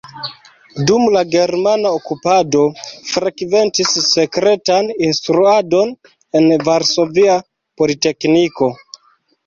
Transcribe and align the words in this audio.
Dum 0.91 1.03
la 1.15 1.21
germana 1.35 1.91
okupado 1.97 2.63
frekventis 3.11 3.93
sekretan 4.07 4.91
instruadon 5.11 5.97
en 6.43 6.53
Varsovia 6.67 7.41
Politekniko. 7.81 8.77